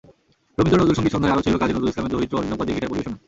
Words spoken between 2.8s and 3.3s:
পরিবেশনা।